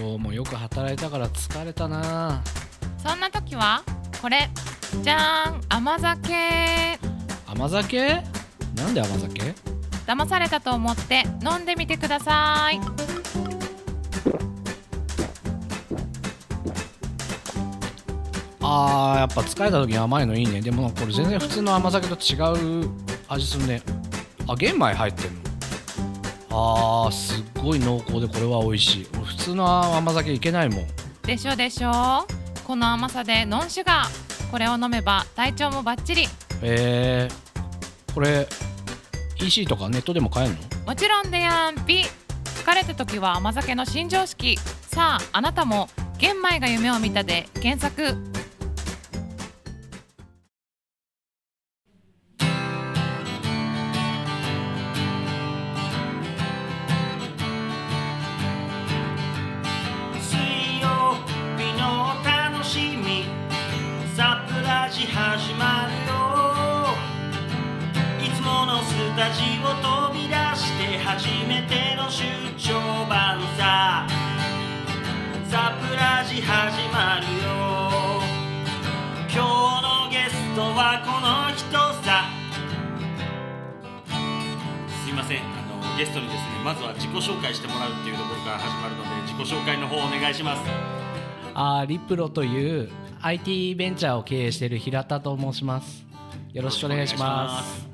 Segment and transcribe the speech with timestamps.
[0.00, 2.42] 今日もよく働いたから疲れたな。
[3.06, 3.82] そんな時は？
[4.22, 4.48] これ。
[5.02, 5.60] じゃーん。
[5.68, 6.32] 甘酒。
[7.46, 8.22] 甘酒？
[8.76, 9.54] なんで甘酒？
[10.06, 11.24] 騙されたと思って。
[11.44, 12.80] 飲んでみてください。
[18.62, 20.62] あーやっぱ疲れた時に甘いのいいね。
[20.62, 22.36] でもこれ全然普通の甘酒と違
[22.84, 22.88] う
[23.28, 23.82] 味するね。
[24.48, 25.40] あ玄米入ってんの？
[26.52, 29.06] あーすっごい濃厚でこれは美味しい
[29.40, 30.86] 通の甘酒いけないもん。
[31.22, 32.26] でしょでしょ
[32.66, 36.26] この甘さでノンシュガーこれを飲めば体調もバッチリ。
[36.62, 38.46] えー、これ
[39.40, 40.86] EC とかネットでも買えるの？
[40.86, 41.84] もちろんでやん。
[41.86, 42.02] ぴ
[42.44, 44.56] 疲れた時は甘酒の新常識。
[44.56, 45.88] さああなたも
[46.18, 48.29] 玄米が夢を見たで検索
[86.64, 90.62] まずは自己紹介してもらうっていうところから始まるので自己紹介の方お願いします。
[91.54, 92.90] あーリプロという
[93.22, 96.04] IT ベンチャーを経営している平田と申します。
[96.52, 97.86] よろしくお願いします。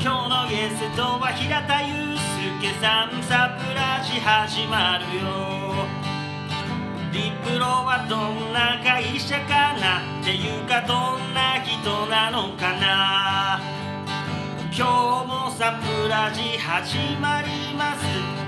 [0.00, 2.16] 今日のゲストは平田祐
[2.60, 6.04] 介さんサプラジ始まるよ。
[7.12, 13.83] リプロはどんな会社かなっていうかどんな人なのかな
[14.76, 14.90] 今日
[15.28, 18.04] もサプラジ始まります。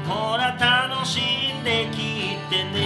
[0.08, 2.82] ほら楽しんで聞いてね。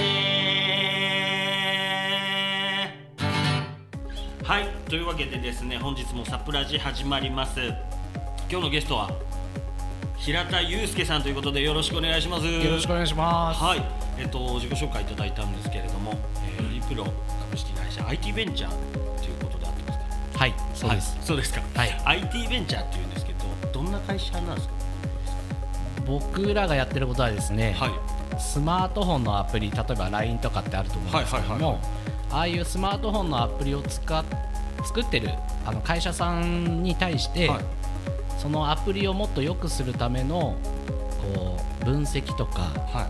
[4.44, 7.60] はいというわけでですね本日もサプラジ始まります。
[8.50, 9.10] 今日のゲストは
[10.18, 12.46] 平田祐介さんということでよろしくお願いします。
[12.46, 13.62] よろしくお願いします。
[13.62, 13.82] はい。
[14.18, 16.12] えっと自己紹介いただいたんですけれども、
[16.58, 18.70] えーリプロ株式会社 IT ベンチャー
[19.18, 20.04] ということであってますか？
[20.40, 22.02] はいそうです、はいそうですか、はい。
[22.04, 23.19] IT ベンチャーっていうんですけ
[23.80, 24.74] どどんな会社なんですか？
[26.06, 28.40] 僕らがやってることはですね、はい。
[28.40, 31.80] スマートフォンのアプリ例えば LINE とかってあると思うんですけども、
[32.30, 34.24] ああいうスマートフォンのアプリを使っ
[34.84, 35.30] 作ってる
[35.66, 37.64] あの会社さんに対して、はい。
[38.38, 40.56] そのアプリをもっと良くするための
[41.34, 43.08] こう分析とかは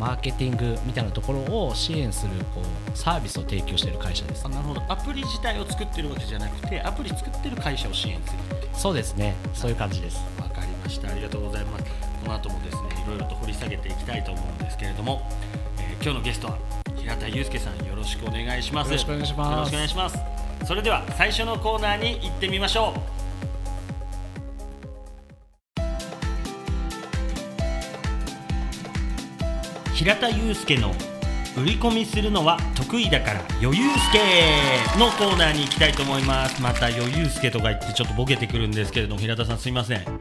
[0.00, 4.46] マーケティングみたいなところを支援するこうサービスを提供している会社です。
[4.46, 4.82] あなるほど。
[4.88, 8.38] アプリ自体を作ってるわけじゃなくてアプリ作ってる会社を支援する
[8.72, 9.34] そうですね。
[9.52, 10.24] そういう感じです。
[10.40, 11.10] わかりました。
[11.10, 11.84] ありがとうございます。
[11.84, 15.22] この後もですねいろいろと掘り下げていきたいと思うんですけれども、
[15.78, 16.56] えー今日のゲストは
[16.96, 17.76] 平田祐介さん。
[17.86, 18.88] よろしくお願いします。
[18.88, 20.18] よろしくお願いしますよろしくお願いします
[20.66, 23.19] それでは最初のコーナーに行ってみましょう
[30.00, 30.94] 平田祐介の
[31.58, 34.18] 売り込みするのは得意だから余裕助
[34.98, 36.62] のコーナーに行きたいと思います。
[36.62, 40.20] また余裕助とか言ってちょっとボケてくるんですけれども平田さんすいません。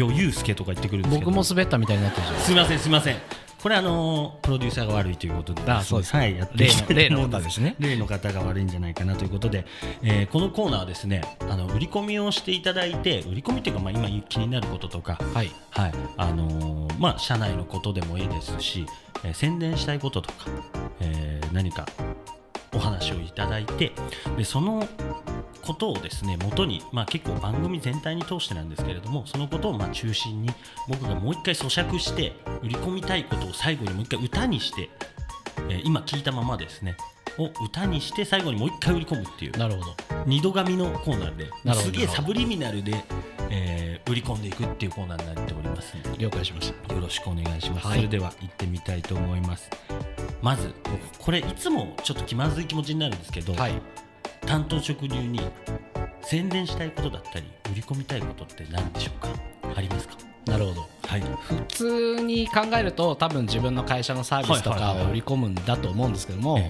[0.00, 1.30] 余裕助とか言ってくるんですけど。
[1.30, 2.42] 僕も滑ったみたいになってるじゃない。
[2.42, 3.16] すいませんすいません
[3.62, 6.64] これあのープロデューサーが悪いということであそうですはいやって
[6.94, 7.74] 例の例の方ですね。
[7.78, 9.64] 例の方が悪いんじゃないかなということで、
[10.02, 15.50] えーこのコーナーはですねあの売り込みをしていただいて売り込みというか、まあ、今気になることとかはい。
[15.70, 18.86] はいあのーまあ、社内のことでもいいですし、
[19.24, 20.46] えー宣伝したいこととか、
[21.00, 21.86] えー何か
[22.74, 23.92] お話をいただいて
[24.36, 24.86] でその
[25.62, 30.50] ことをですね元に、まあ、結構番組全体に通してなんですけれどもそのことをまあ中心に
[30.88, 32.32] 僕がもう一回咀嚼して
[32.62, 34.90] 売り込みたいことを最後にもう一回歌にして、
[35.68, 36.96] えー今聞いたままですね
[37.38, 39.94] を歌にして最後にもう一回売り込むっていうなるほど。
[40.26, 43.04] 二度紙のコーナーでなるほどすげえサブリミナルで、
[43.50, 45.94] えー売り込んでいくっていうコーナーになっております。
[45.94, 46.94] ので了解しました。
[46.94, 47.96] よろしくお願いします、はい。
[47.98, 49.68] それでは行ってみたいと思います。
[50.40, 53.72] まず僕これいつもちょっと気まずい気持ちになるんですけど、はい
[54.46, 55.40] 担当直入に
[56.22, 59.28] 宣伝したいことだったり売り込みたいことって何でしょうか？
[59.76, 60.16] ありますか？
[60.46, 60.88] なるほど。
[61.06, 61.20] はい。
[61.20, 65.06] 普通に考えると多分自分の会社のサービスとかはいはいはいはい。
[65.08, 66.68] を売り込むんだと思うんですけども、え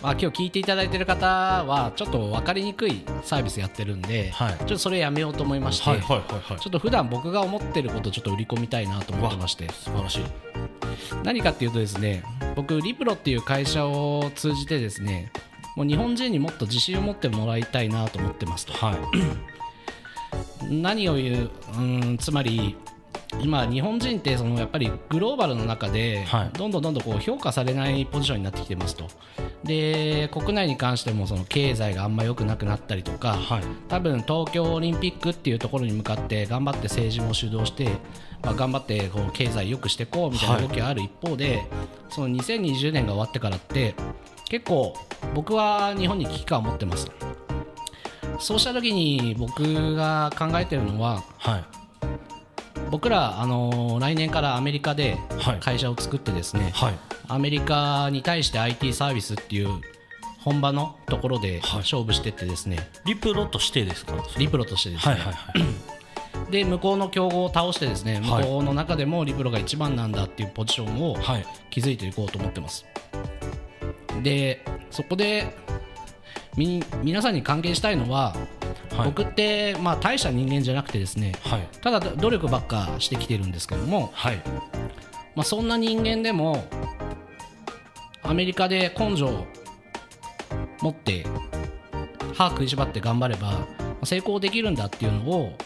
[0.00, 4.56] まあ、今日聞いていただいている方はちょっと分かりにくいサービスやってるんで、はい。
[4.58, 6.60] ちょっとそれやめようと思いまして、はいはいはいはい。
[6.60, 9.68] ちょっと普段僕が思ってることをちょっと売り込みたいなと思ってまして。
[9.72, 10.22] 素晴らしい。
[11.22, 12.22] 何かっていうとですね
[12.56, 15.30] 僕リプロっていう会社を通じてですね
[15.78, 18.72] もう日本人にもっと自信を持ってもらいたいなと思ってますと。
[18.72, 20.74] はい。
[20.74, 22.76] 何を言ううんつまり
[23.40, 26.50] 今日本人ってそのやっぱりグローバルの中ではい。
[26.58, 29.06] どんどんどんどんこう評価されないポジションになってきてますと。
[29.62, 33.62] で国内に関してもその経済があんま良くなくなったりとかはい。
[33.88, 37.88] 多分東京オリンピックっていうところに向かって頑張って政治も主導して、
[38.42, 41.68] まあ、頑張ってこう経済良くしていこうみたいな動きがある一方で、
[42.08, 43.94] その2020年が終わってからって
[44.48, 44.94] 結構
[45.34, 47.10] 僕は日本に危機感を持ってます。
[48.40, 51.64] そうした時に僕が考えてるのははい。
[52.90, 55.58] 僕ら、あの来年からアメリカではい。
[55.60, 56.94] 会社を作ってですね、はい。
[57.28, 59.68] アメリカに対して IT サービスっていう
[60.40, 61.78] 本場のところではい。
[61.80, 64.14] 勝負してってですね、リプロとしてですか？
[64.38, 66.48] リプロとしてですね、はいはいはい。
[66.52, 68.42] で向こうの競合を倒してですねはい。
[68.44, 71.46] 向こうの中でもリプロが一番なんだっていうポジションをはい。
[71.70, 72.86] 築いていこうと思ってます
[74.22, 75.54] でそこで
[76.56, 78.34] み皆さんに関係したいのは、
[78.96, 79.06] はい。
[79.06, 81.68] 僕って、まあ、大した人間じゃなくてですねはい。
[81.80, 84.42] ただ努力ばっかしてきてるんですけども、はい。
[85.34, 86.64] まあ、そんな人間でも
[88.22, 89.46] アメリカで根性を
[90.82, 91.24] 持って
[92.34, 93.66] 歯食いしばって頑張ればま
[94.02, 95.56] あ成功できるんだっていうのを、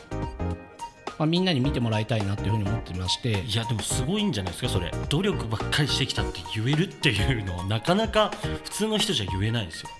[1.22, 3.42] まあ、みんなに見てもらいたいなっていうふうに思ってまして。
[3.42, 4.90] いやでもすごいんじゃないですかそれ。
[5.08, 8.32] 努力ばっかりしてきたって言えるっていうのはなかなか
[8.64, 9.90] 普通の人じゃ言えないですよ。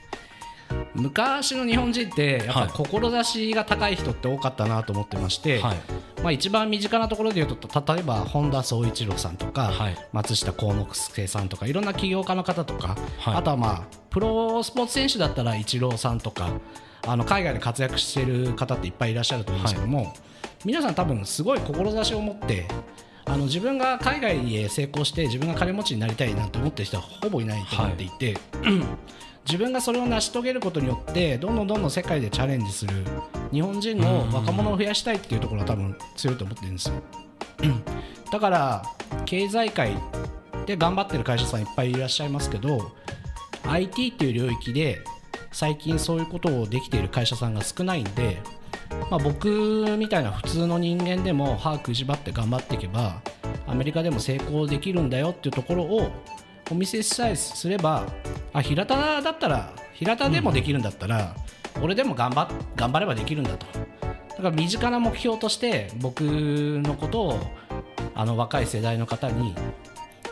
[0.97, 5.77] 昔の日本人ってやっぱ志が高い人って多かったなと思ってまして、はい。
[6.23, 9.97] まあ、一番身近なところで言うと例えば本田宗一郎さんとか、はい。
[10.13, 16.51] 松下幸之助さんとかいろんな起業家の方とか、はいあとはまあプロスポーツ選手だったらイチローさんとか
[17.07, 18.27] あの海外で活躍してい。
[18.27, 20.15] る方っていっぱいいらっしゃると思うんですけども、
[20.65, 22.67] 皆さん多分すごい志を持って
[23.25, 28.37] あの自分が海外へ成功して自分が金持ちになりたいなと思ってる人はほぼいないと思っていて、
[29.47, 32.95] 自分がそれを成し遂げることによってどんどんどんどん世界でチャレンジする
[33.53, 36.95] 日本人の若者を増やしたいっていうところは多分強いと思ってるんですよ。
[38.31, 38.83] だから
[39.25, 39.97] 経済界
[40.67, 42.93] で頑張ってる会社さんいっぱいいらっしゃいますけど
[43.65, 44.99] IT っていう領域で
[45.53, 48.43] 最近そういうことをできている会社さんが少ないんで、
[49.11, 53.21] まあ、僕みたいな普通の人間でも歯食いしばって頑張っていけば
[53.67, 56.11] アメリカでも成功できるんだよっていうところを
[56.71, 58.07] お見せさえすれば
[58.53, 61.37] あ平田だったら平田でもできるんだったら、
[61.81, 63.67] 俺でも頑張っ頑張ればできるんだと。
[64.31, 67.39] だから身近な目標として僕のことを
[68.15, 69.55] あの若い世代の方に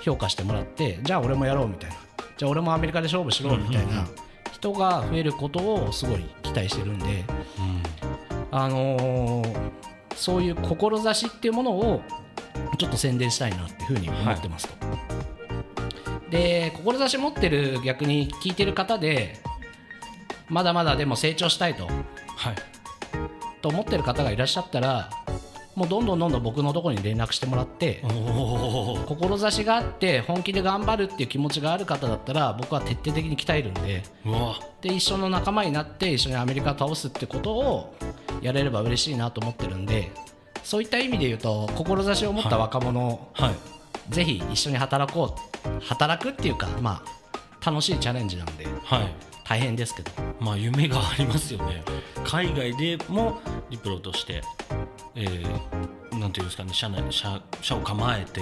[0.02, 1.96] 評価してもらってじゃあ俺もやろうみたいな。
[2.36, 4.08] じゃあ俺もアメリカで勝負しろみたいな
[4.50, 7.24] 人が増えることをすごい期待してるんで、
[8.50, 9.70] あのー
[10.16, 12.02] そういう志っていうものを
[12.76, 14.74] ちょっと宣伝したいなっていうふうに思ってますと。
[16.30, 19.38] で志持ってる逆に聞いてる方で
[20.48, 21.86] まだまだでも成長したいと。
[21.86, 21.94] はい。
[23.62, 25.10] と思ってる方がいらっしゃったら
[25.74, 28.02] もうどんどんどんどん僕のところに連絡してもらって
[29.06, 34.02] 志があって本気で頑張るっていう気持ちがある方だったら僕は徹底的に鍛えるんで
[34.82, 37.94] で一緒の仲間になって一緒にアメリカを倒すってことを
[38.40, 40.10] やれれば嬉しいなと思ってるんで
[40.62, 44.12] そういった意味で言うと志を持った若者、はい。
[44.12, 45.34] ぜひ一緒に働こ
[45.64, 47.02] う働くっていうかま
[47.62, 49.14] あ楽しいチャレンジなんではい。
[49.44, 50.12] 大変ですけど。
[50.38, 51.82] まあ夢がありますよね。
[52.24, 54.42] 海外でもリプロとして、
[55.16, 58.40] えー、なんていうんですかね社内社社を構えて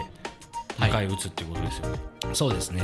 [0.78, 0.90] はい。
[0.90, 1.98] 迎え撃つっていうことですよね、
[2.34, 2.82] そうですね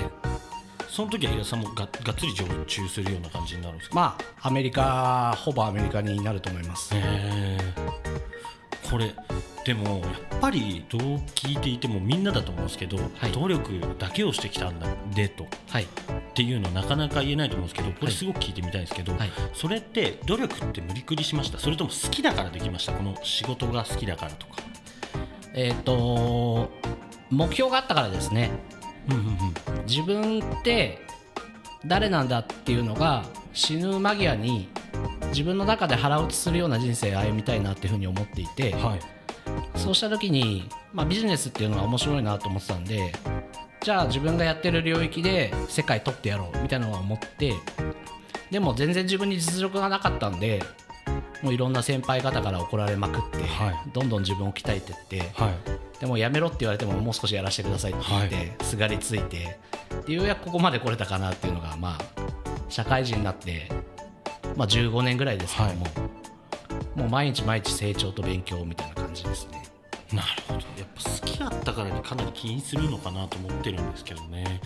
[0.94, 3.96] その時は平田さんもががっつり常駐するような感じになるんですか？
[3.96, 6.94] まあアメリカほぼアメリカになると思います。
[8.88, 9.12] これ
[9.64, 11.00] でもやっぱりどう
[11.34, 13.32] 聞いていてもみんなだと思うんですけど、はい。
[13.32, 15.42] 努力だけをしてきたんだでと。
[15.42, 15.86] っはい。
[16.34, 19.30] ていうのはなかなか言えないと思うんですけどこれはいすごく聞いてみたいんですけど、はい。
[19.52, 21.58] それって努力って無理くりしました？
[21.58, 22.92] それとも好きだからできました？
[22.92, 24.52] この仕事が好きだからとか。
[25.54, 26.70] えっ、と
[27.30, 28.52] 目標があったからですね
[29.10, 30.98] うんうんうん自分って
[31.86, 34.68] 誰なんだっていうのが死ぬ間際に
[35.28, 39.14] 自分の中で腹落ちするような人生を歩みたいなっていうふうに思っていて、はい。
[39.76, 43.12] そうした時に、まあ、ビジネスっていうのは面白いなと思ってたんで
[43.82, 47.54] じゃあ自分がやってる領域で世界取ってやろうみたいなのは思って
[48.50, 50.62] でも全然自分に実力がなかったんで
[51.44, 53.90] もういろんな先輩方から怒られまくって、はい。
[53.92, 56.00] どんどん自分を鍛えてってはい。
[56.00, 59.58] でもやめろって言われてももう少しやらせてくださいって言って、すがりついて
[60.06, 62.00] でようやくここまで来れたかなっていうのがまあ
[62.68, 63.70] 社会人になって、
[64.56, 65.86] まあ、15年ぐらいですけども、
[66.96, 69.62] もう毎日毎日成長と勉強みたいな感じですね。
[70.12, 70.60] なるほど。
[70.60, 74.60] やっぱ好きだったからにかなり気にするのかなと思ってるんですけどね。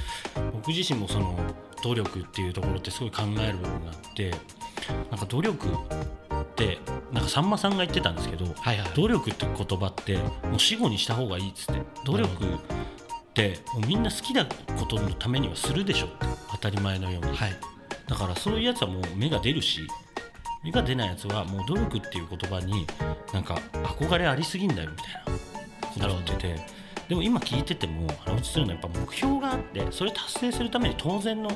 [0.53, 1.37] 僕自身もその
[1.83, 4.31] 努力っていうところってすごい考える部分があって
[5.11, 5.69] なんか努力
[6.59, 6.79] って
[7.13, 8.91] なんかさんまさんが言ってたんですけどはいはい。
[8.95, 11.81] 努力って言葉ってもう死後にした方がいいっつって。
[12.05, 12.29] 努力っ
[13.33, 16.27] てもうみんな好きなことのためにはするでしょって。
[16.51, 17.37] 当たり前のように。
[17.37, 17.53] はい。
[18.09, 19.87] だからそういうやつはもう芽が出るし
[20.65, 22.87] 芽が出ないやつはもう努力っていう言葉に
[23.33, 25.33] なんか憧れありすぎんだよみたいな。
[25.95, 26.79] ことを言ってて。
[27.09, 31.51] でも今聞いてても腹落ちするのはやっぱ目標があってそれ達成するために当然の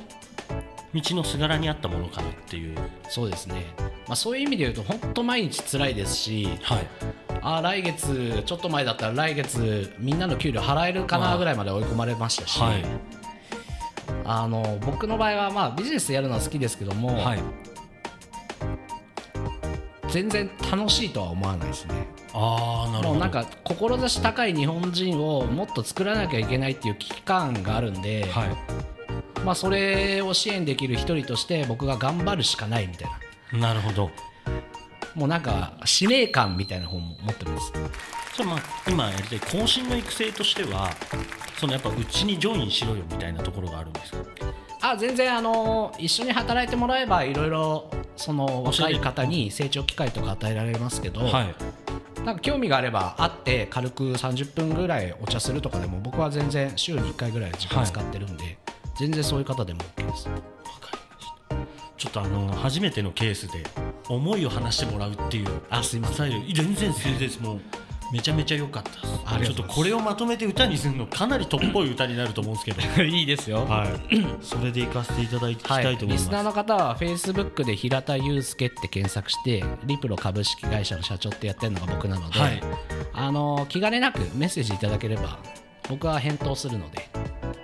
[0.95, 2.77] 道のすがらにあったものかなっていう。
[3.09, 3.65] そうですね、
[4.07, 6.87] まあ、そういう意味で言うと本当毎日辛いですしはい。
[7.41, 12.85] あー来月ちょっと前だったら来月みんなの給料払えるかなぐらいまで追い込まれましたし、はい。
[14.25, 17.41] あの僕の場合はまあビジネスやるのは好きですけども、はい。
[20.11, 22.07] 全然楽しいとは思わないですね。
[22.35, 23.21] ああなるほど。
[23.21, 28.49] なんか志高い日本人をもっと作らなきゃいけないっていう危機感があるんで、はい
[29.45, 33.11] まあ、それを支援できる一人として僕が頑張るしかないみたい
[33.53, 33.59] な。
[33.69, 34.11] なるほど。
[35.15, 37.73] もうなんか使命感みたいな本も持ってます。
[38.35, 38.59] じゃあまあ
[38.89, 40.89] 今やりたい後進の育成としては
[41.59, 44.25] そのやっぱうちにジョインしろよみたいなところがあるんですか？
[44.81, 51.55] あ全然あの一緒に働いてもらえばいろいろその若い方に成長機会とか与えられますけど、はい。
[52.25, 58.59] なんか興味があれば会って軽く30分ぐらいお茶するとかでも僕は全然週に1回ぐらい時間使ってるんで、
[59.03, 60.29] 全然そういう方でも OK です。
[60.29, 60.41] わか
[60.93, 61.57] りました。
[61.97, 63.65] ちょっとあの初めてのケースで
[64.09, 66.15] 思いを話してもらうっていうあすいません。
[66.15, 67.41] スタイル全然全然です。
[67.41, 67.61] もう
[68.13, 69.21] めちゃめちゃ良かったです。
[69.27, 73.03] あちょっとこれをまとめて歌にするのかなりトップっぽい歌になると思うんですけど。
[73.03, 73.65] いいですよ。
[73.65, 74.25] はい。
[74.41, 82.63] それで行かせていただきたはいい、と思います、リスナーの方は Facebook で平田祐介って検索してリプロ株式会社の社長ってやってるのが僕なので、はい。
[83.15, 85.41] あの気兼ねなくメッセージいただければ
[85.89, 87.09] 僕は返答するので、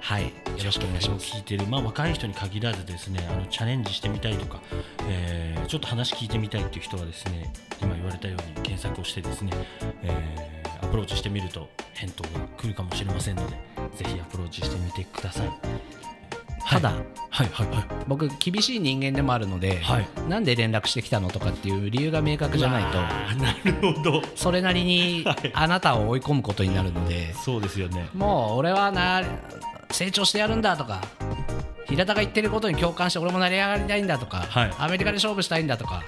[0.00, 0.30] はい、よ
[0.64, 1.32] ろしくお願いします。
[1.36, 4.60] 聞いてる、まあ、若い人に限らずですねあのチャレンジしてみたいとか、
[5.08, 7.52] えーちょっと話聞いてみたいっていう人はですね
[7.82, 9.50] 今言われたように検索をしてですね、
[10.02, 13.56] えーアプローチしてみると返答が来るかもしれませんので
[13.96, 15.50] ぜひアプローチしてみてください。
[16.66, 16.90] ただ、
[17.30, 17.86] はいはいはい。
[18.06, 20.08] 僕厳しい人間でもあるので、はい。
[20.28, 24.22] なんで連絡してきたのとかっていう理由が明確じゃないとあーなるほど。
[24.34, 25.50] それなりに はい。
[25.54, 28.08] あなたを追い込むことになるのでそうですよね。
[28.14, 29.22] もう俺はな
[29.90, 31.00] 成長してやるんだとか
[31.86, 34.74] 平田が言ってることに共感して俺も成り上がりたいんだとか、はい。
[34.78, 36.02] アメリカで勝負したいんだとか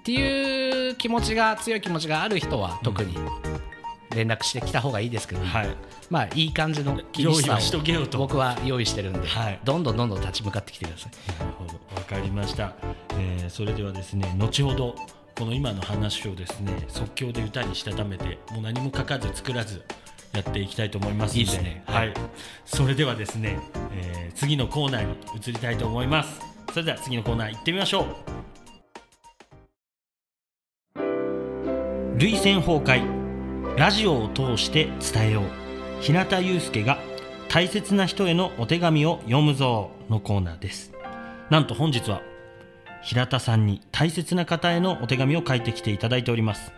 [0.00, 3.16] っていう気持ちが強い気持ちがある人は特に
[4.14, 5.76] 連絡してきた方がいいですけど、はい。
[6.08, 9.60] まあいい感じの厳しさを僕は用意してるんで、はい。
[9.64, 11.38] どんどんどんどん立ち向かってきてください。
[11.40, 11.74] なるほど。
[11.96, 12.72] わかりました、
[13.18, 14.94] えーそれではですね後ほど
[15.36, 19.82] この今の話をですね即興で歌にしたためてもう何も書かず作らず
[20.32, 21.40] やっていきたいと思いますので。
[21.40, 21.82] いいですね。
[21.86, 22.14] はい、
[22.64, 23.58] それではですね、
[23.92, 26.40] えー次のコーナーに移りたいと思います。
[26.70, 28.06] それでは次のコーナー行ってみましょう。
[32.16, 33.02] 涙腺崩壊。
[33.76, 36.02] ラジオを通して伝えよう。
[36.02, 36.98] 平田祐介が
[37.48, 40.92] 大切な人へのお手紙を読むぞのコーナーです。
[41.50, 42.20] なんと本日は
[43.02, 46.72] 平田さんに大切な方へのお手紙を書いてきていただいております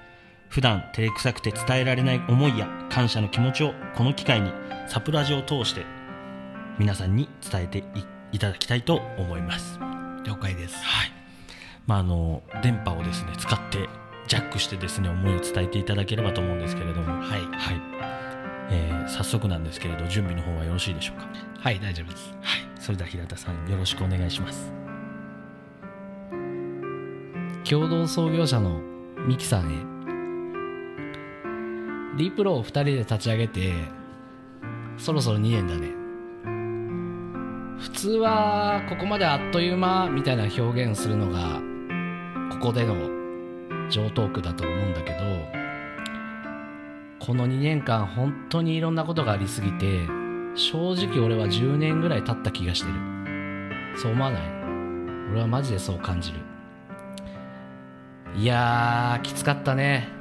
[0.50, 4.52] 普段照れくさくて伝えられない思いや感謝の気持ちをこの機会に
[4.88, 5.87] サプラジを通して
[6.76, 7.83] 皆さんに伝えてい
[8.33, 9.78] いただきたいと思います。
[10.25, 10.75] 了解です。
[10.85, 11.12] はい。
[11.87, 13.88] まああの電波をですね使って
[14.26, 17.12] ジャックしてですね思いを伝えていただければと思うんですけれども。
[17.12, 17.40] はい、はい、
[18.71, 21.28] えー早速なんですけれど準備の方はよろしいでしょうか？
[21.61, 22.35] はい、大丈夫です。
[22.40, 22.80] はい。
[22.80, 24.73] それでは平田さんよろしくお願いします。
[27.69, 28.80] 共同創業者の
[29.28, 30.00] ミキさんへ
[32.20, 33.72] リプロを2人で立ち上げて
[34.98, 35.88] そろそろ2年だね。
[37.78, 41.62] 普通はここまであっという間みたいな表現するのが
[42.52, 42.94] ここでの
[43.88, 45.18] 上トークだと思うんだけど
[47.24, 50.06] この2年間本当にいろんなことがありすぎて
[50.56, 52.94] 正直俺は10年ぐらい経った気がしてる。
[53.96, 54.42] そう思わない？
[55.32, 56.40] 俺はマジでそう感じる。
[58.36, 60.19] いやーきつかったね。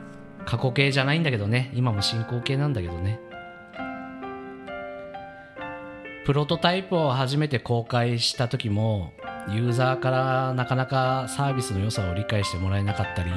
[0.49, 1.69] 過去形じゃないんだけどね。
[1.75, 3.19] 今も進行形なんだけどね。
[6.25, 9.13] プロトタイプを初めて公開した時も
[9.47, 13.31] ユーザーからなかなかサービスの良さを理解してもらえなかったり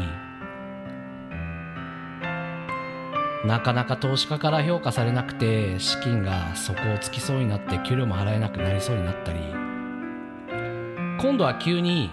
[3.47, 9.39] なかなか投資家から評価されなくて資金が底をつきそうになって給料も払えなくなりそうになったり。
[11.21, 12.11] 今度は急に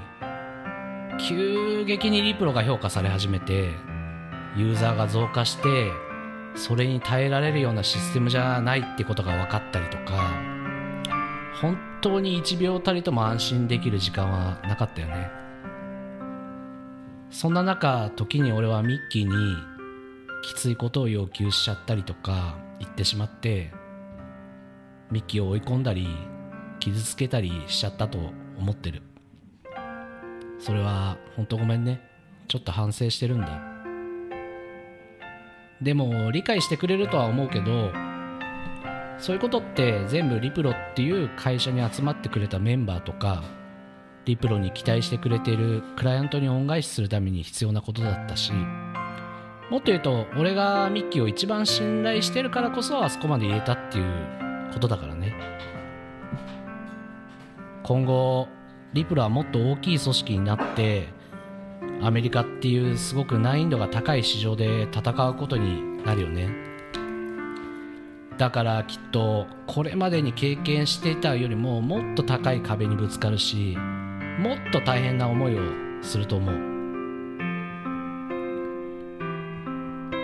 [1.20, 3.89] 急激にリプロが評価され始めて
[4.56, 5.92] ユーザーが増加して
[6.56, 10.32] それに耐えられるようなシステムじゃないってことが分かったりとか
[11.62, 15.30] 本当に1秒たりとも安心できる時間はなかったよね。
[17.32, 19.56] そんな中時に俺はミッキーに
[20.42, 23.72] きついことを要求しちゃったりとか言ってしまって
[25.12, 26.08] ミッキーを追い込んだり
[26.80, 28.20] 傷つけたりしちゃったと
[28.58, 29.04] 思ってる。
[30.60, 32.02] それは本当ごめんね。
[32.48, 33.69] ちょっと反省してるんだ。
[35.82, 37.92] でも理解してくれるとは思うけど
[39.18, 43.44] そういうことって全部リプロっていう会社に集まってくれたメンバーとか
[44.26, 55.34] リプロに期待してくれているクライアントに恩返しするために必要なことだったしもっと言うと俺がミッキーを一番信頼してるからこそあそこまで言えたっていうことだからね。
[57.84, 58.48] 今後
[58.94, 61.08] リプロはもっと大きい組織になって
[62.02, 66.50] アメリカっていうすごく難易度が高い市場で戦うことになるよね。
[68.38, 73.78] だからきっとこれまでに経験していたよりももっと高い壁にぶつかるし
[74.40, 75.62] もっと大変な思いを
[76.02, 76.56] すると思う。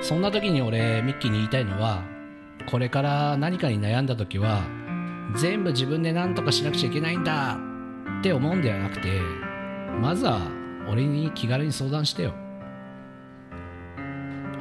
[0.02, 2.04] そんな時に俺ミッキーに言いたいのは
[2.70, 4.64] これから何かに悩んだ時は
[5.36, 7.58] 全部自分で何とかしなくちゃいけないんだ
[8.20, 9.20] って思うんではなくて
[10.00, 12.34] まずは俺に気軽に相談してよ。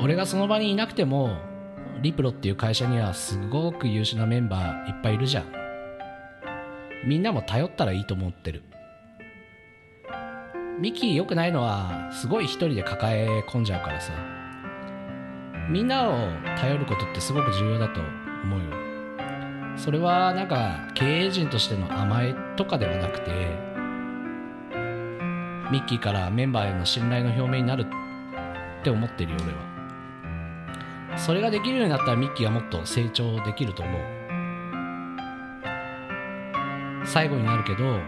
[0.00, 1.38] 俺がその場にいなくても
[2.02, 5.44] リプロっていう会社にはすごく優秀なメンバーいっぱいいるじゃん。
[7.06, 8.62] みんなも頼ったらいいと思ってる。
[10.80, 14.12] ミキ良くないのはすごい一人で抱え込んじゃうからさ。
[15.70, 16.28] みんなを
[16.58, 18.00] 頼ることってすごく重要だと
[18.42, 18.64] 思うよ。
[19.76, 23.30] それはなんか経営陣としての甘えとかではなくて
[25.70, 31.18] ミッキーからメンバーへの信頼の表明になるって思ってるよ俺は。
[31.18, 34.00] それができるようになったらミッキーはもっと成長できると思う。
[37.06, 38.00] 最後になるけど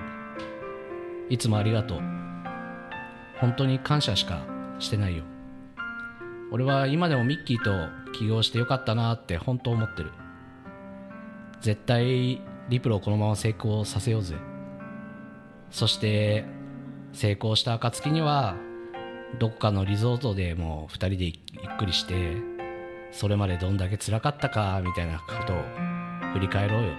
[1.28, 2.00] いつもありがとう。
[3.40, 4.42] 本当に感謝しか
[4.78, 5.24] してないよ。
[6.50, 10.12] 俺は今でもミッキーと起業してよかったなって本当思ってる。
[11.60, 14.36] 絶対リプロをこのまま成功させようぜ。
[15.70, 16.44] そして
[17.16, 18.56] 成功した暁には
[19.38, 21.32] どこかのリゾートでも2人でゆ
[21.72, 22.36] っくりして
[23.10, 25.56] それまでどんだけ辛かったかみたいなことを
[26.34, 26.92] 振り返ろうよ。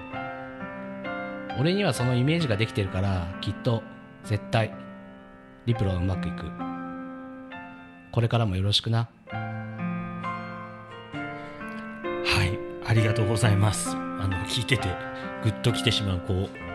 [1.60, 3.84] 俺にはそのイメージができてるからきっと
[4.24, 4.74] 絶対
[5.68, 6.46] リプロはうまくいく。
[8.12, 9.10] これからもよろしくな。
[9.30, 10.34] は
[12.44, 12.58] い
[12.90, 13.92] ありがとうございます。
[13.92, 14.90] あの聞いてて
[15.44, 16.67] グッときてしまうこう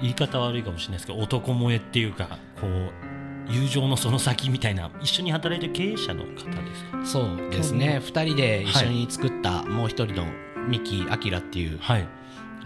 [0.00, 6.34] 言い方悪いかもしれないですけど男萌えっていうかこう友情のその先みたいな一緒に働いてる経営者の方で
[6.74, 7.06] すか？
[7.06, 8.00] そうですね。
[8.02, 10.26] 2人で一緒に作ったもう一人の
[10.68, 12.08] ミキ・アキラっていうはい。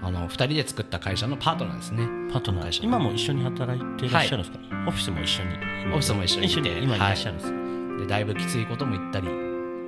[0.02, 2.06] あの2人で作った会社のパートナーですね。
[2.30, 2.64] パートナー。
[2.64, 5.54] 会社今も一緒に働いていらっしゃるんですか、オフィスも一緒に。
[5.84, 6.60] 今オフィスも一緒にいて。
[6.60, 7.58] 一緒に今いらっしゃるんですか？
[8.00, 9.28] でだいぶきついことも言ったり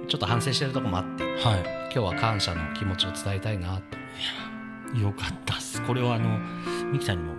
[0.09, 1.61] ちょっと反省してるとこもあってはい、
[1.93, 3.79] 今日は感謝の気持ちを伝えたいな
[4.95, 4.99] と。
[4.99, 5.83] よかったっす。
[5.83, 6.39] これはあの
[6.93, 7.35] ミキさんにも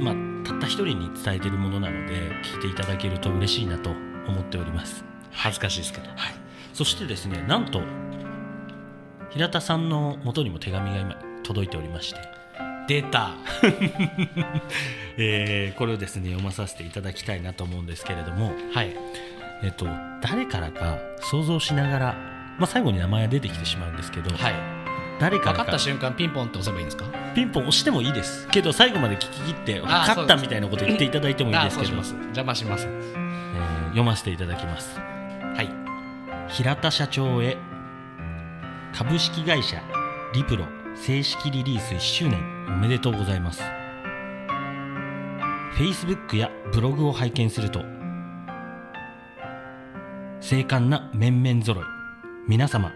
[0.00, 0.14] まあ
[0.46, 3.90] たった一人に伝えてるものなので聞いていただけると嬉しいなと
[4.26, 5.04] 思っております。
[5.30, 6.08] 恥ずかしいですけど。
[6.08, 6.16] はい。
[6.72, 7.82] そしてですねなんと
[9.30, 12.20] 平田さんの元にも手紙が今届いておりまして。
[12.88, 13.32] 出た。
[15.18, 18.52] えーこれをですね読まさせていただきたいなと思うんですけれども。
[18.72, 18.96] はい。
[19.62, 19.86] えっと
[20.22, 22.14] 誰からか想像しながら
[22.58, 24.77] まあ最後に名前が出てきてしまうんですけど、はい
[25.20, 27.04] 誰か分かった瞬間ピンポンって押せばいいんですか？
[27.34, 28.46] ピンポン押してもいいです。
[28.48, 31.78] けど最後まで聞き切ってあー勝ったみたいなこと言っていただいてもいいです。
[31.78, 32.86] けど邪魔します。
[32.86, 33.28] えー
[33.88, 34.98] 読ませていただきます。
[34.98, 36.52] はい。
[36.52, 37.56] 平田社長へ
[38.94, 39.82] 株式会社
[40.34, 43.62] リプロ正式リリース1周年おめでとうございます。
[45.76, 47.80] Facebook やブログを拝見すると
[50.40, 51.84] 精悍な面々揃い。
[52.46, 52.92] 皆様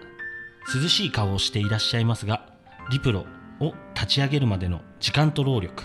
[0.67, 2.47] 涼しい顔をしていらっしゃいますが
[2.91, 3.27] リプロ
[3.61, 5.85] を立ち上げるまでの時間と労力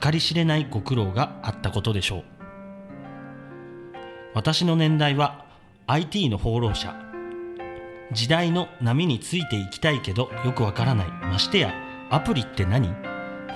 [0.00, 2.24] 計り知れないご苦労があったことでしょう。
[4.34, 5.46] 私の年代は
[5.86, 6.94] IT の放浪者。
[8.12, 11.08] 時代の波についていきたいけどよくわからない。
[11.08, 11.72] ましてや
[12.10, 12.94] アプリって何？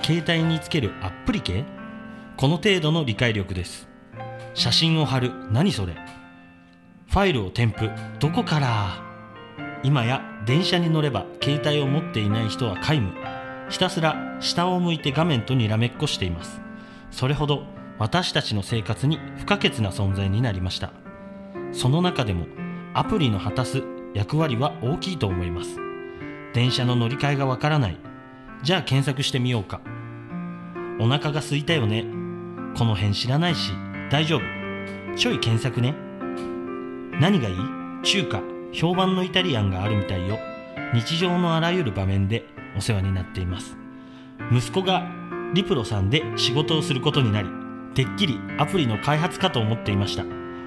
[0.01, 1.63] 携帯につけるアプリケ
[2.35, 3.87] この程度の理解力です。
[4.55, 5.31] 写真を貼る。
[5.51, 5.95] 何それ？
[7.07, 7.89] ファイルを添付。
[8.19, 9.03] どこから？
[9.83, 13.13] 今や電車に乗れば携帯を持っていない人は皆無。
[13.69, 16.61] ひたすら下を向いて画面とにらめっこしています。
[17.11, 17.63] それほど
[17.97, 20.91] 私たちの生活に不可欠な存在になりました。
[21.71, 22.47] その中でも
[22.93, 25.79] アプリの果たす役割は大きいと思います。
[26.53, 27.97] 電車の乗り換えがわからない。
[28.63, 29.81] じゃあ検索してみようか。
[30.99, 32.05] お腹が空いたよね。
[32.77, 33.71] この辺知らないし
[34.11, 34.41] 大丈夫。
[35.15, 35.95] ちょい検索ね。
[37.19, 37.55] 何がいい？
[38.03, 38.52] 中華。
[38.73, 40.39] 評判のイタリアンがあるみたいよ。
[40.93, 42.43] 日常のあらゆる場面で
[42.75, 43.77] お世話になっています。
[44.51, 45.07] 息子が
[45.53, 47.49] リプロさんで仕事をすることになり
[47.93, 50.25] てっきりアプリの開発かと思っていました。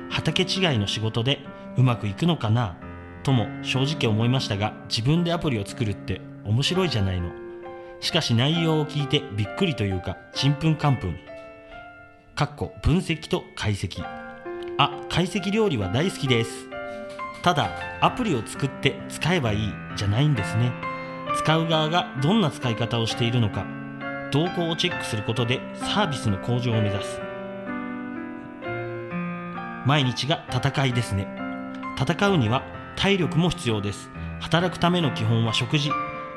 [0.09, 1.41] 畑違いの仕事で
[1.77, 2.77] うまくいくのかな？
[3.25, 7.33] とも正直思いましたが自分でアプリを作るって面白いじゃないの。
[8.01, 11.17] しかし内容を聞いてびっくりというかちんぷんかんぷん。
[12.37, 14.05] かっこ分析と解析。
[14.79, 16.69] あ解析料理は大好きです。
[17.47, 20.73] ただアプリを作って使えばいいじゃないんですね。
[21.37, 23.65] 使う側がどんな使い方をしているのか
[24.33, 27.21] 動向をチェックすることでサービスの向上を目指す。
[29.87, 31.29] 毎日が戦いですね。
[31.97, 32.65] 戦うには
[32.97, 34.11] 体力も必要です。
[34.41, 35.91] 働くための基本は食事。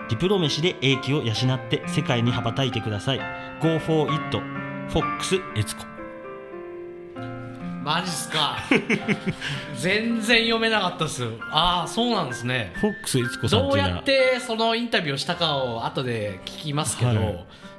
[0.09, 3.19] ディプロ飯で英気を養って世界に羽ばたいてください。
[3.63, 4.37] Go for it
[4.89, 5.98] フォックスエツコ
[7.89, 8.57] マジっすか。
[9.75, 11.27] 全然読めなかったです。
[11.51, 12.71] ああそうなんですね。
[12.75, 17.17] フォックスエツコさんっどうやってそのインタビューをしたかを後で聞きますけど、はい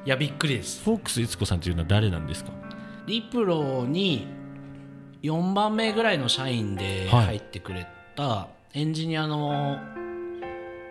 [0.07, 0.83] い、やびっくりです。
[0.83, 2.51] フォックスエツコさんっていうのは誰なんですか？
[3.07, 4.27] リプロに
[5.23, 7.27] 4番目ぐらいの社員ではい。
[7.27, 9.79] 入ってくれたエンジニアの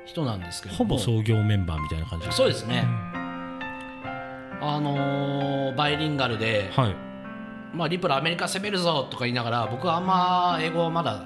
[0.05, 0.77] 人なんですけども。
[0.77, 2.85] ほぼ創業メンバーみたいな感じそうですね。
[4.61, 7.08] あのーバイリンガルで、はい
[7.73, 11.23] まあ、リプロアメリカ攻めるぞとか言いながら僕はあんま英語まだ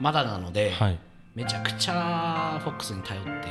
[0.00, 0.98] まだなので、はい。
[1.34, 3.42] めちゃくちゃフォックスに頼っているよ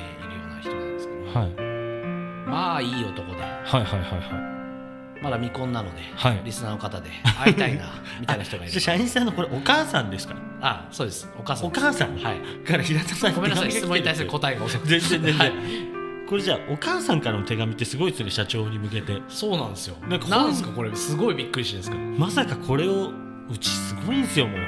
[0.45, 2.49] うな人なんですけど、はい。
[2.49, 5.21] まあいい男ではいはいはいはい。
[5.21, 6.41] まだ未婚なので、はい。
[6.45, 7.09] リスナーの方で
[7.43, 7.85] 会いたいな
[8.19, 8.79] みたいな人がいる。
[8.79, 10.35] 社員さんのこれお母さんですか？
[10.61, 11.29] あそうです。
[11.37, 11.67] お母さん。
[11.67, 12.17] お母さん。
[12.17, 12.39] はい。
[12.65, 13.71] から平田さんにごめんなさい。
[13.71, 14.99] 質問に対する答えが遅くて。
[14.99, 15.98] 全然全然、はい
[16.29, 19.19] これじゃあお母さんからの手紙ってすごいですね社長に向けて。
[19.27, 19.95] そうなんですよ。
[20.07, 20.69] なんかなんですか？
[20.69, 23.11] これすごいびっくりしてるんですけまさかこれを
[23.49, 24.59] うちすごいんですよもう。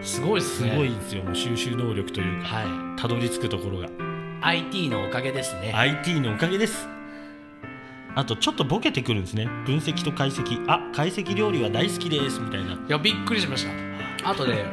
[0.00, 2.48] どすごいですすねごいんですよもう収集能力というか。
[2.48, 3.86] はたどり着くところが。
[3.86, 3.90] い
[4.40, 5.72] IT のおかげですね。
[5.74, 6.86] IT のおかげです。
[8.14, 9.46] あとちょっとボケてくるんですね。
[9.66, 10.64] 分析と解析。
[10.68, 12.74] あ解析料理は大好きですみたいな。
[12.74, 13.66] いやびっくりしまし
[14.22, 14.30] た。
[14.30, 14.64] 後で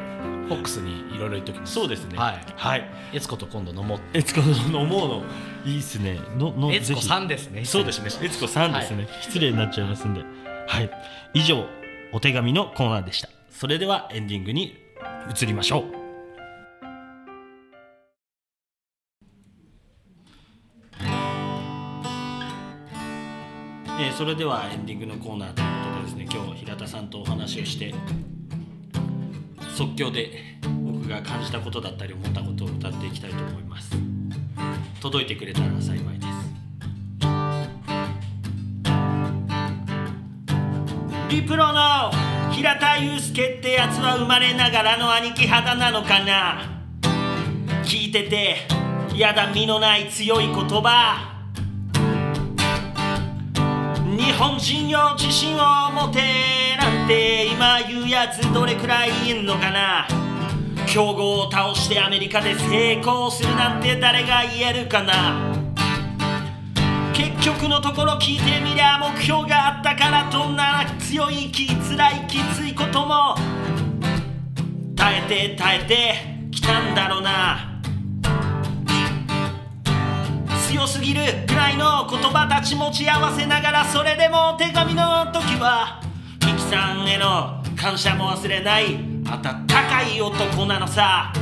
[0.46, 1.74] フォックスにいろいろ言っときます。
[1.74, 2.16] そうですね。
[2.16, 2.44] はい。
[2.56, 2.84] はい。
[3.12, 5.24] 悦子と今度飲もうえつこの飲もうの
[5.64, 6.18] いいっすね。
[6.36, 7.64] のの悦子さんですね。
[7.64, 8.10] そうですね。
[8.22, 10.22] えつこさんですね、失礼になっちゃいますんで。
[10.68, 10.90] はい。
[11.34, 11.66] 以上、
[12.12, 13.28] お手紙のコーナーでした。
[13.50, 14.76] それではエンディングに
[15.34, 15.84] 移りましょう。
[23.98, 27.94] えーそれではエンディングのコーナーということでですね、今日平田さんとお話をして、
[29.76, 30.30] 即興で
[30.62, 33.90] 僕が感じたことだったり思ったことを歌っていきたいと思います。
[35.02, 36.26] 届いてくれたら幸いです。
[41.28, 42.10] リプロの
[42.52, 46.82] 平田祐介ってやつは生まれながらの兄貴肌なのかな
[47.84, 48.56] 聞いてて
[49.14, 51.35] やだ身のない強い言葉
[54.16, 56.22] 日本人よ自信を持て
[56.80, 60.08] なんて今言うやつどれくらいいんのかな？
[60.86, 65.52] 強豪を倒してアメリカで成功するなんて誰が言えるかな？
[67.12, 73.36] 結局のところ聞いてみりゃ目標があったからどんな強いきつらいきついことも
[74.96, 76.14] 耐えて耐えて
[76.50, 77.75] きたんだろうな。
[80.76, 86.02] 強すぎるくらいの言葉たち持ち合わせながらそれでも手紙の時は
[86.44, 91.32] ミキさんへの感謝も忘れない温かい男なのさ。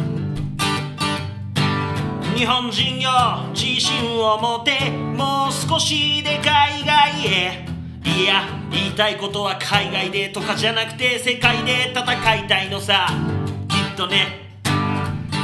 [2.37, 3.11] 日本人よ
[3.53, 7.67] 自信を持てもう少しで海外へ。
[8.05, 13.09] いや言いたいことは海外でとかじゃなくて世界で戦いたいのさ。
[13.69, 14.45] きっとね。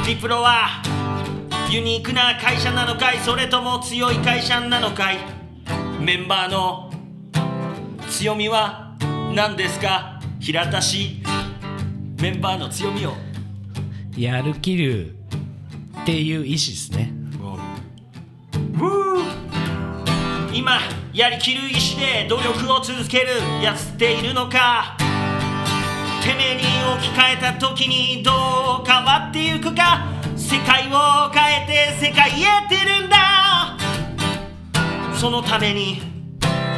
[0.07, 0.81] リプロは
[1.71, 3.19] ユニークな会社なのかい？
[3.19, 5.19] それとも強い会社なのかい？
[6.01, 6.91] メンバーの
[8.09, 8.97] 強みは
[9.33, 10.19] 何ですか？
[10.41, 11.23] 平田氏
[12.21, 13.13] メンバーの強みを。
[14.17, 15.15] やる気る
[16.01, 17.13] っていう意思ですね。
[20.53, 20.77] 今
[21.13, 23.27] やりきる意志で努力を続ける
[23.63, 24.97] やつっているのか？
[26.21, 26.63] てめえに
[26.99, 28.31] 置き換えた時にど
[28.83, 30.19] う変わってゆくか？
[30.51, 33.77] 世界を変えて世界へ出るんだ。
[35.15, 36.01] そのために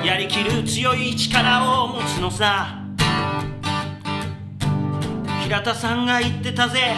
[0.05, 2.83] やりきる強い力を持つのさ。
[5.41, 6.93] 平田さんが言ってたぜ。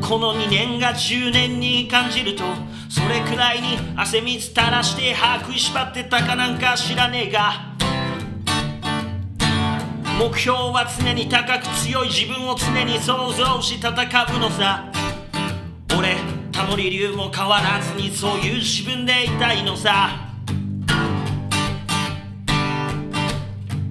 [0.00, 2.42] この2年が10年に感じると
[2.88, 7.72] それくらいに汗水垂らして歯食いしばってたかなんか知らねえが。
[10.18, 14.91] 目標は常に高く強い自分を常に想像し戦うのさ。
[16.52, 20.28] タモリ流も変わらずにそういう自分でいたいのさ。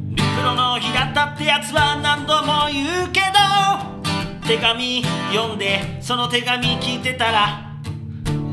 [0.09, 7.71] リプロの平田ってやつは何度も言うけど手紙読んでその手紙聞いてたら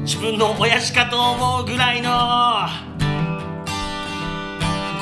[0.02, 2.08] 自分の親父かと思うぐらいの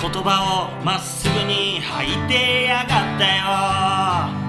[0.03, 4.47] 言葉をまっすぐに吐いてやがったよ。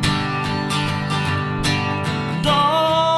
[2.44, 2.52] ど
[3.14, 3.17] ん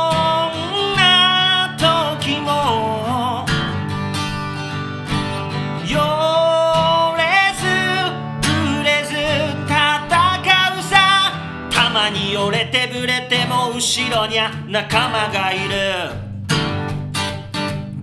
[12.51, 16.29] れてぶれても後ろにゃ仲間がいる。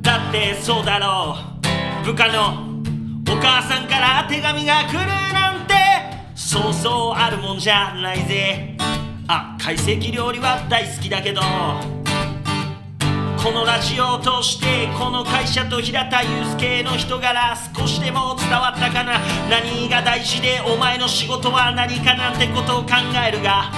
[0.03, 1.37] だってそうだろ
[2.03, 2.07] う。
[2.07, 2.67] 部下の
[3.29, 4.99] お母さんから手紙が来る
[5.33, 5.75] なんて。
[6.35, 8.77] そうそうあるもんじゃないぜ。
[9.29, 11.41] あ懐石料理は大好きだけど。
[13.43, 19.21] このラジオを通してこの会社と平田祐介の人柄少しでも伝わったかな。
[19.49, 22.91] 何が大事でお前の仕事は何かなんてことを考
[23.27, 23.71] えるが。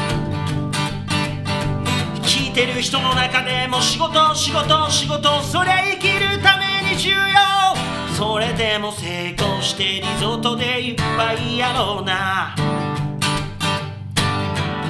[2.58, 7.16] いてる人の中でも仕事仕事仕事そりゃ生きるために重要
[8.16, 12.56] それでも成功してリゾートでいっぱいやろうな。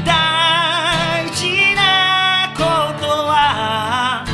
[0.06, 2.62] 大事なこ
[2.98, 4.24] とは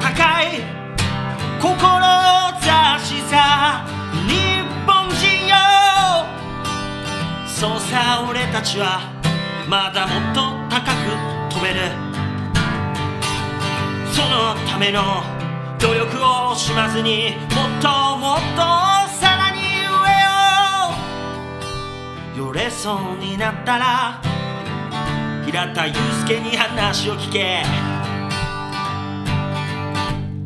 [0.00, 0.64] 高い
[1.60, 3.84] 志さ
[4.26, 5.56] 日本人よ。
[7.46, 9.11] そうさ俺たちは
[9.72, 11.80] まだもっと高く飛べる。
[14.12, 15.22] そのための
[15.78, 18.60] 努力を惜しまずにもっともっと
[19.18, 19.62] さらに
[22.36, 22.48] 上を。
[22.48, 24.20] よれそうになったら
[25.46, 25.94] 平田祐
[26.26, 27.64] 介に話を聞け。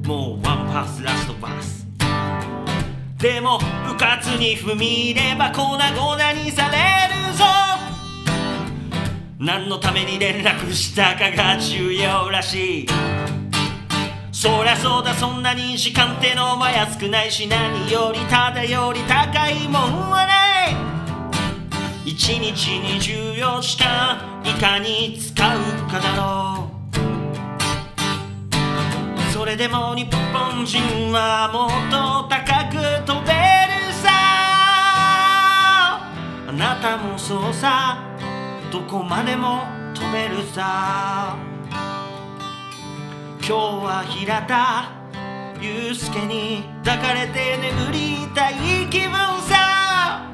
[0.06, 1.84] もうワンパスラストパス。
[3.18, 3.58] でも
[3.90, 7.65] うかつに踏み入れば粉々にされるぞ。
[9.38, 12.86] 何のために連絡したかが重要らしい。
[14.32, 20.74] そりゃそうだそんなに時間ってのは安くないし何よりただより高いもんはない
[22.04, 22.80] 一日
[23.40, 25.34] 24時間いかに使う
[25.90, 26.76] かだろう。
[29.32, 33.36] それでも日本人はもっと高く飛べる
[34.02, 34.08] さ。
[36.48, 38.15] あなたもそうさ。
[38.70, 39.62] どこまでも
[39.94, 41.36] 飛べるさ。
[43.38, 44.90] 今日は平田
[45.60, 48.54] 祐介に抱かれて眠りたい
[48.90, 50.26] 気分さ。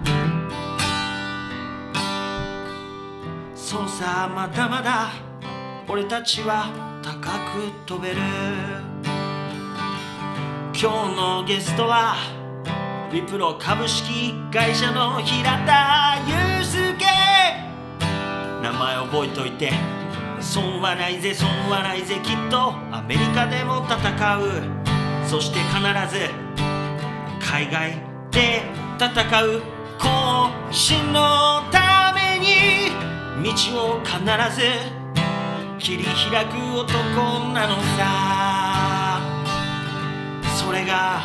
[3.55, 5.11] そうさまだまだ
[5.89, 6.71] 俺たちは
[7.03, 8.17] 高く飛べる。
[10.75, 12.17] 今日のゲストは
[13.13, 16.52] リプロ株式会社の平田祐介。
[18.83, 19.73] 前覚えといて。
[20.41, 24.63] 損はないぜ損はないぜきっとアメリカでも戦う。
[25.25, 25.79] そして必
[26.13, 26.29] ず
[27.41, 27.93] 海外
[28.33, 28.63] で
[28.99, 29.63] 戦う。
[30.01, 32.91] 更新のために
[33.45, 34.19] 道を必
[34.53, 34.63] ず
[35.79, 39.21] 切り開く男なのさ。
[40.57, 41.21] それが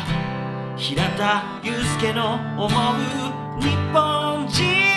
[0.76, 2.70] 平田祐介の思う
[3.60, 4.87] 日本人。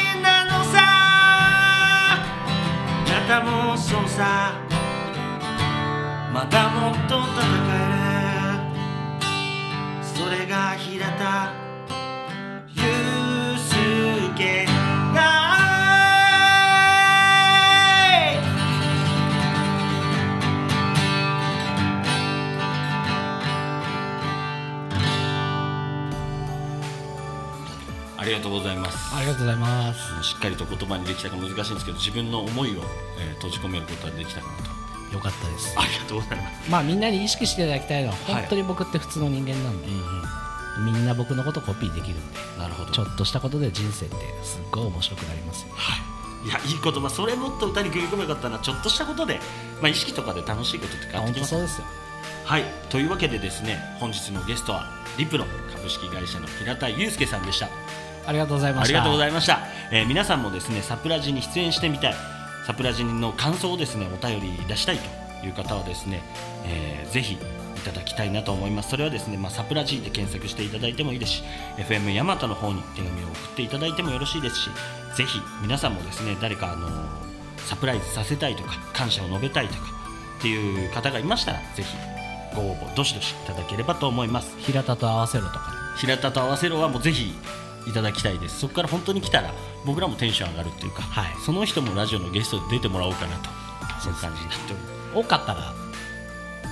[3.31, 4.51] だもそうさ。
[6.33, 7.39] まだもっと戦
[7.71, 9.31] える。
[10.03, 11.53] それが平田
[12.67, 12.83] 祐
[14.35, 14.70] 介
[29.13, 30.23] ありがとうございます。
[30.23, 32.81] しっかりと言葉にできたか難しいんですけど自分の思いを、
[33.19, 34.57] えー閉じ込めることができたかな
[35.09, 35.15] と。
[35.15, 35.75] よかったです。
[35.77, 38.35] ありがとうございます、まあみんなに意識していただきたいのははい。
[38.41, 40.23] 本当に僕って普通の人間なんで、うん
[40.85, 42.91] みんな僕のことコピーできるんでなるほど。
[42.91, 45.73] ちょっとしたことで人生ってすっごい面白くなりますよ。
[45.75, 45.97] は
[46.45, 47.09] い、いやいい言葉。
[47.09, 49.39] それもっと歌に組み込めばよかったなちょっとしたことで、
[49.81, 51.61] まあ、意識とかで楽しいことって変わってきますよ。
[52.45, 52.63] はい。
[52.89, 55.45] というわけでですね本日のゲストはリプロ
[55.75, 57.67] 株式会社の平田祐介さんでした
[58.25, 58.97] ありがとうございました。
[58.99, 59.59] ありがとうございました、
[59.91, 62.15] えー皆さんもですねサプラジに出演してみたい。
[62.65, 64.99] サプラジの感想をですねお便り出したい
[65.41, 66.21] という方はですね、
[66.65, 67.33] えーぜひ
[67.81, 68.91] いただきたいなと思います。
[68.91, 71.43] それはですね、まあ、サプラジーで検索していただいてもいいですし
[71.77, 74.69] FM ヤマトの方に手紙を送っていただいてもよろしいですし
[75.17, 76.87] ぜひ皆さんもですね誰かあの
[77.57, 79.79] サプライズさせたいとか感謝を述べたいとか
[80.37, 81.97] っていう方がいましたらぜひ
[82.55, 84.55] ご応募どしどしいただければと思います。
[84.59, 87.33] 平田と合わせろとか平田と合わせろはもうぜひ
[87.87, 88.59] いただきたいです。
[88.59, 89.53] そこから本当に来たら
[89.85, 91.25] 僕らもテンション上がるっていうか、はい。
[91.45, 93.49] その人もラジオのゲストで出てもらおうかなと。
[94.01, 94.73] そういう感じになって。
[94.73, 95.73] おります多かったら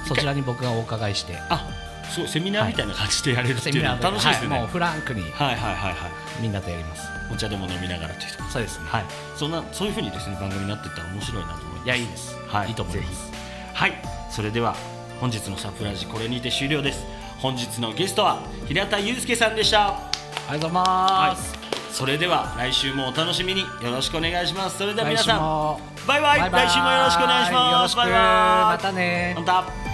[0.08, 1.38] そちらに僕がお伺いして。
[1.50, 1.68] あ
[2.10, 4.18] そうセミナーみたいな感じでやれるっていうのはセミナーで。
[4.18, 6.42] 楽しいですよね、はいもうフランクにはいはいはいはい。
[6.42, 7.08] みんなとやります。
[7.32, 8.38] お茶でも飲みながらという。
[8.38, 8.86] とそうですね。
[8.88, 9.06] はい。
[9.36, 11.86] そんなそういうふうにですね番組になっていったら面白いなと思います。
[11.86, 12.38] いやいいです。
[12.48, 12.70] はい。
[12.70, 13.32] いいと思います。
[13.74, 13.94] はい。
[14.32, 14.76] それでは
[15.20, 17.06] 本日のサプライズこれにて終了です。
[17.40, 20.09] 本日のゲストは平田祐介さんでした
[20.50, 21.54] ありがとうございます、
[21.92, 23.62] それでは来週もお楽しみに。
[23.62, 24.80] よろしくお願いします。
[24.80, 25.40] それでは皆さん。
[25.40, 26.40] もバイバイ。
[26.40, 27.74] 来週もよろしくお願いします。
[27.74, 27.98] よろしく。
[27.98, 28.20] バイバイ。
[28.20, 29.36] またね。
[29.38, 29.89] また